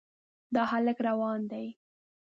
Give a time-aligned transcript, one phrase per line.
[0.53, 1.65] دا هلک روان دی.